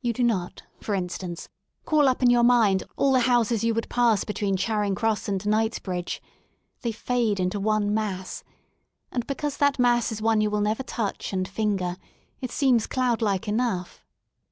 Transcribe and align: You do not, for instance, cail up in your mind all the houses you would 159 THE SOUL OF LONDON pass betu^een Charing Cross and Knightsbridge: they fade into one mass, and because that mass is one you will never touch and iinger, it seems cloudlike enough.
You 0.00 0.12
do 0.12 0.22
not, 0.22 0.62
for 0.80 0.94
instance, 0.94 1.48
cail 1.84 2.06
up 2.08 2.22
in 2.22 2.30
your 2.30 2.44
mind 2.44 2.84
all 2.96 3.10
the 3.12 3.18
houses 3.26 3.64
you 3.64 3.74
would 3.74 3.90
159 3.92 4.52
THE 4.54 4.60
SOUL 4.62 4.76
OF 4.76 4.78
LONDON 4.82 4.94
pass 4.94 4.94
betu^een 4.94 4.94
Charing 4.94 4.94
Cross 4.94 5.28
and 5.28 5.44
Knightsbridge: 5.48 6.22
they 6.82 6.92
fade 6.92 7.40
into 7.40 7.58
one 7.58 7.92
mass, 7.92 8.44
and 9.10 9.26
because 9.26 9.56
that 9.56 9.80
mass 9.80 10.12
is 10.12 10.22
one 10.22 10.40
you 10.40 10.50
will 10.50 10.60
never 10.60 10.84
touch 10.84 11.32
and 11.32 11.50
iinger, 11.50 11.96
it 12.40 12.52
seems 12.52 12.86
cloudlike 12.86 13.48
enough. 13.48 14.06